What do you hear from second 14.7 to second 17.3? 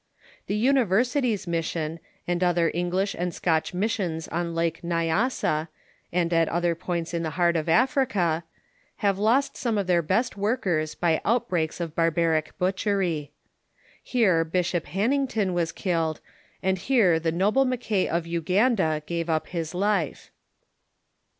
Haunington was killed, and here